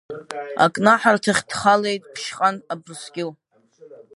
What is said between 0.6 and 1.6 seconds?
Акнаҳарҭахь